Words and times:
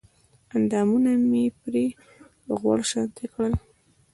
اندامونه 0.55 1.11
مې 1.29 1.43
پرې 1.61 1.85
غوړ 2.59 2.79
شانتې 2.91 3.25
کړل 3.33 3.53